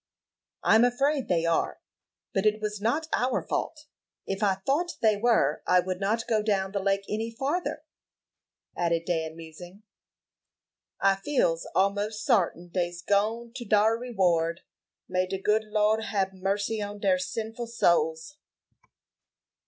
[0.63, 1.79] "I'm afraid they are;
[2.33, 3.85] but it was not our fault.
[4.25, 7.83] If I thought they were, I would not go down the lake any farther,"
[8.75, 9.83] added Dan, musing.
[10.99, 14.61] "I feels almost sartin dey's gone to dar reward
[15.07, 18.37] 'may de good Lo'd hab mercy on dar sinful souls.'"